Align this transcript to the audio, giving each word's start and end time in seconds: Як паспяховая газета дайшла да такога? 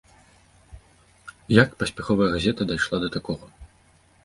Як 1.61 1.69
паспяховая 1.85 2.29
газета 2.35 2.61
дайшла 2.73 2.97
да 3.07 3.13
такога? 3.19 3.45